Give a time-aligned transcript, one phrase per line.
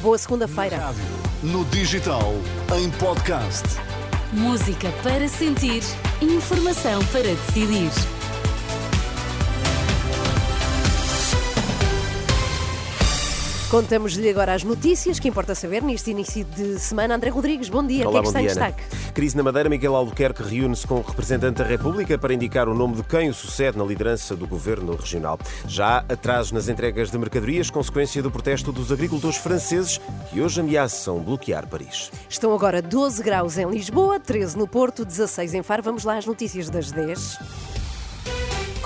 [0.00, 0.78] Boa segunda-feira.
[1.42, 2.32] No digital,
[2.74, 3.64] em podcast.
[4.32, 5.82] Música para sentir,
[6.22, 7.90] informação para decidir.
[13.70, 17.16] Contamos-lhe agora as notícias que importa saber neste início de semana.
[17.16, 18.08] André Rodrigues, bom dia.
[18.08, 19.12] Olá, o que é que está em destaque?
[19.12, 22.94] Crise na Madeira, Miguel Albuquerque reúne-se com o representante da República para indicar o nome
[22.94, 25.36] de quem o sucede na liderança do governo regional.
[25.66, 31.18] Já atrasos nas entregas de mercadorias, consequência do protesto dos agricultores franceses que hoje ameaçam
[31.18, 32.12] bloquear Paris.
[32.28, 35.82] Estão agora 12 graus em Lisboa, 13 no Porto, 16 em Faro.
[35.82, 37.65] Vamos lá às notícias das 10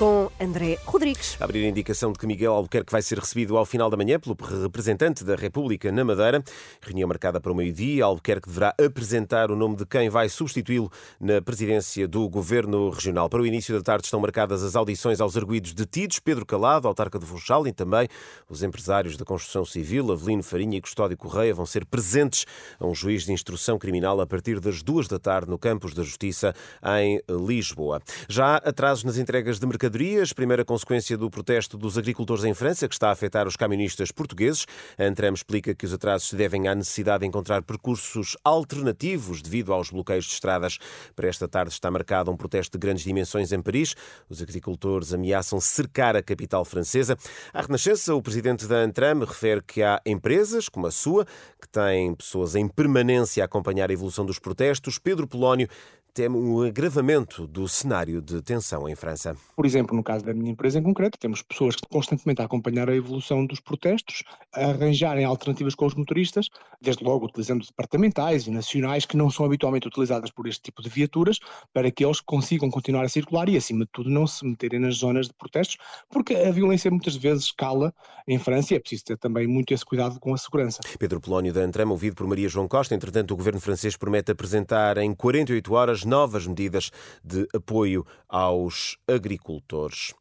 [0.00, 1.36] com André Rodrigues.
[1.38, 4.34] Abrir a indicação de que Miguel Albuquerque vai ser recebido ao final da manhã pelo
[4.62, 6.42] representante da República na Madeira.
[6.80, 8.06] Reunião marcada para o meio-dia.
[8.06, 13.28] Albuquerque deverá apresentar o nome de quem vai substituí-lo na presidência do Governo Regional.
[13.28, 16.18] Para o início da tarde estão marcadas as audições aos arguídos detidos.
[16.18, 18.08] Pedro Calado, autarca do Funchal e também
[18.48, 22.46] os empresários da construção civil, Avelino Farinha e Custódio Correia, vão ser presentes
[22.78, 26.02] a um juiz de instrução criminal a partir das duas da tarde no Campos da
[26.02, 26.54] Justiça
[26.98, 28.00] em Lisboa.
[28.30, 32.54] Já há atrasos nas entregas de mercadorias mercadorias, primeira consequência do protesto dos agricultores em
[32.54, 34.64] França, que está a afetar os camionistas portugueses.
[34.96, 39.72] A Antram explica que os atrasos se devem à necessidade de encontrar percursos alternativos devido
[39.72, 40.78] aos bloqueios de estradas.
[41.16, 43.96] Para esta tarde está marcado um protesto de grandes dimensões em Paris.
[44.28, 47.16] Os agricultores ameaçam cercar a capital francesa.
[47.52, 51.26] À Renascença, o presidente da Antram refere que há empresas, como a sua,
[51.60, 54.98] que têm pessoas em permanência a acompanhar a evolução dos protestos.
[54.98, 55.68] Pedro Polónio
[56.12, 59.36] teme um agravamento do cenário de tensão em França.
[59.56, 62.88] Por exemplo, no caso da minha empresa em concreto, temos pessoas que constantemente a acompanhar
[62.88, 64.22] a evolução dos protestos,
[64.54, 66.48] a arranjarem alternativas com os motoristas,
[66.80, 70.88] desde logo utilizando departamentais e nacionais que não são habitualmente utilizadas por este tipo de
[70.88, 71.38] viaturas,
[71.72, 74.96] para que eles consigam continuar a circular e, acima de tudo, não se meterem nas
[74.96, 75.76] zonas de protestos,
[76.08, 77.94] porque a violência muitas vezes escala
[78.26, 80.80] em França e é preciso ter também muito esse cuidado com a segurança.
[80.98, 84.98] Pedro Polónio da Antram, ouvido por Maria João Costa, entretanto, o governo francês promete apresentar
[84.98, 86.90] em 48 horas novas medidas
[87.22, 90.14] de apoio aos agricultores.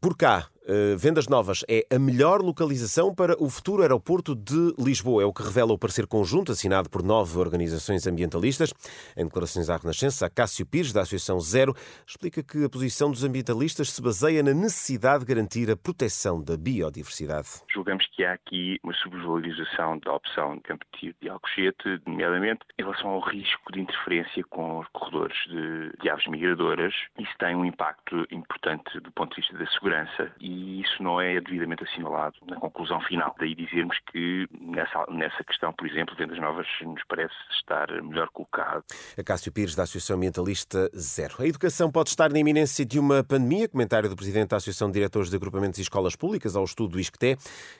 [0.00, 0.48] Por cá,
[0.96, 5.22] vendas Novas é a melhor localização para o futuro aeroporto de Lisboa.
[5.22, 8.74] É o que revela o parecer conjunto assinado por nove organizações ambientalistas.
[9.16, 11.74] Em declarações à Renascença, Cássio Pires, da Associação Zero,
[12.06, 16.56] explica que a posição dos ambientalistas se baseia na necessidade de garantir a proteção da
[16.56, 17.48] biodiversidade.
[17.72, 23.10] Julgamos que há aqui uma subvalorização da opção de Campo de Alcochete, nomeadamente em relação
[23.10, 26.94] ao risco de interferência com os corredores de, de aves migradoras.
[27.18, 31.40] Isso tem um impacto importante do ponto de vista da segurança e isso não é
[31.40, 33.34] devidamente assinalado na conclusão final.
[33.38, 38.84] Daí dizermos que nessa, nessa questão, por exemplo, vendas novas nos parece estar melhor colocado.
[39.16, 41.36] A Cássio Pires, da Associação Ambientalista Zero.
[41.40, 43.68] A educação pode estar na iminência de uma pandemia.
[43.68, 47.00] Comentário do Presidente da Associação de Diretores de Agrupamentos e Escolas Públicas ao estudo do
[47.00, 47.36] ISCTE,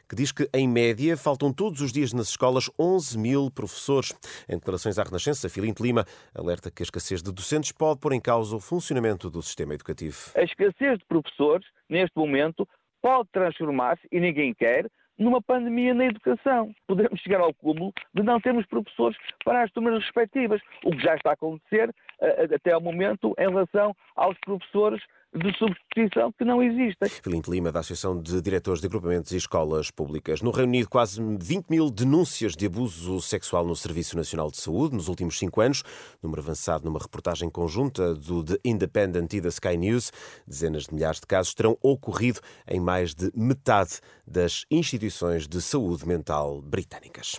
[0.09, 4.15] que diz que, em média, faltam todos os dias nas escolas 11 mil professores.
[4.49, 8.21] Em declarações à Renascença, Filinto Lima alerta que a escassez de docentes pode pôr em
[8.21, 10.17] causa o funcionamento do sistema educativo.
[10.37, 12.69] A escassez de professores, neste momento,
[13.01, 14.87] pode transformar-se, e ninguém quer,
[15.19, 16.73] numa pandemia na educação.
[16.87, 21.17] Podemos chegar ao cúmulo de não termos professores para as turmas respectivas, o que já
[21.17, 25.03] está a acontecer uh, até ao momento em relação aos professores
[25.35, 27.09] de substituição que não existem.
[27.23, 30.41] Filinto Lima, da Associação de Diretores de Agrupamentos e Escolas Públicas.
[30.41, 34.95] No Reino Unido, quase 20 mil denúncias de abuso sexual no Serviço Nacional de Saúde
[34.95, 35.83] nos últimos cinco anos,
[36.23, 40.11] número avançado numa reportagem conjunta do The Independent e da Sky News.
[40.47, 46.07] Dezenas de milhares de casos terão ocorrido em mais de metade das instituições de saúde
[46.07, 47.39] mental britânicas.